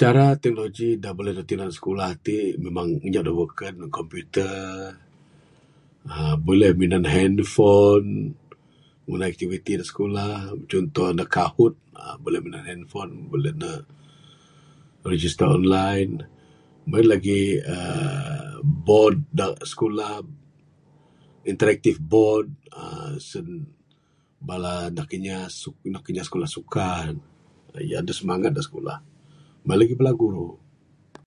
Cara 0.00 0.24
teknoloji 0.42 0.88
da 1.04 1.10
buleh 1.16 1.32
dog 1.34 1.46
tinan 1.50 1.72
skulah 1.78 2.10
ti', 2.26 2.46
memang 2.64 2.88
anyap 3.06 3.22
de 3.26 3.32
beken, 3.40 3.74
komputer, 3.96 4.64
uhh 6.12 6.34
buleh 6.46 6.70
minan 6.80 7.04
handfon, 7.14 8.02
ngundah 9.04 9.28
aktiviti 9.32 9.72
da 9.80 9.84
skulah. 9.90 10.32
Conto 10.70 11.02
ne, 11.16 11.24
kahut 11.36 11.74
buleh 12.22 12.40
minan 12.44 12.64
handfon, 12.68 13.08
buleh 13.30 13.52
ne 13.62 13.72
register 15.10 15.46
online. 15.58 16.12
Mung 16.88 17.00
en 17.02 17.08
lagi 17.14 17.42
uhh 17.74 18.46
board 18.86 19.18
da 19.38 19.46
skulah, 19.72 20.14
interaktif 21.52 21.94
board, 22.12 22.48
uhh 22.80 23.12
sien 23.28 23.46
bala 24.48 24.74
nak 24.96 25.08
inya 25.16 25.38
suk, 25.60 25.76
anak 25.86 26.02
kinya 26.06 26.24
suka. 26.56 26.90
Ayu, 27.76 27.94
aduh 28.00 28.16
semangat 28.18 28.50
ndug 28.54 28.66
skulah. 28.70 28.98
Mung 29.64 29.74
en 29.74 29.80
lagi 29.80 29.94
bala 30.00 30.12
guru. 30.22 30.48